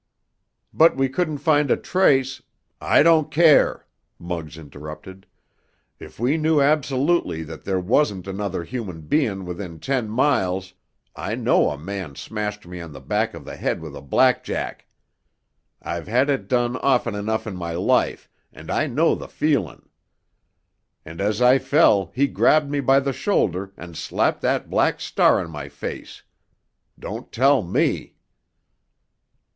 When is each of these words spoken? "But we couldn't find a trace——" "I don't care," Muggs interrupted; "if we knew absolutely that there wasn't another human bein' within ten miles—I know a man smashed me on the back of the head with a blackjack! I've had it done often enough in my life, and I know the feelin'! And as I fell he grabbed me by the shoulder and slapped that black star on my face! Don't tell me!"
"But 0.73 0.95
we 0.95 1.09
couldn't 1.09 1.37
find 1.45 1.69
a 1.69 1.77
trace——" 1.77 2.41
"I 2.81 3.03
don't 3.03 3.29
care," 3.29 3.85
Muggs 4.17 4.57
interrupted; 4.57 5.27
"if 5.99 6.19
we 6.19 6.37
knew 6.37 6.59
absolutely 6.59 7.43
that 7.43 7.65
there 7.65 7.79
wasn't 7.79 8.25
another 8.25 8.63
human 8.63 9.01
bein' 9.01 9.45
within 9.45 9.79
ten 9.79 10.09
miles—I 10.09 11.35
know 11.35 11.69
a 11.69 11.77
man 11.77 12.15
smashed 12.15 12.65
me 12.65 12.79
on 12.81 12.93
the 12.93 12.99
back 12.99 13.35
of 13.35 13.45
the 13.45 13.55
head 13.55 13.79
with 13.79 13.95
a 13.95 14.01
blackjack! 14.01 14.87
I've 15.83 16.07
had 16.07 16.31
it 16.31 16.47
done 16.47 16.77
often 16.77 17.13
enough 17.13 17.45
in 17.45 17.55
my 17.55 17.73
life, 17.73 18.27
and 18.51 18.71
I 18.71 18.87
know 18.87 19.13
the 19.13 19.27
feelin'! 19.27 19.87
And 21.05 21.21
as 21.21 21.43
I 21.43 21.59
fell 21.59 22.11
he 22.15 22.25
grabbed 22.25 22.71
me 22.71 22.79
by 22.79 22.99
the 22.99 23.13
shoulder 23.13 23.71
and 23.77 23.95
slapped 23.95 24.41
that 24.41 24.67
black 24.67 24.99
star 24.99 25.39
on 25.39 25.51
my 25.51 25.69
face! 25.69 26.23
Don't 26.99 27.31
tell 27.31 27.61
me!" 27.61 28.15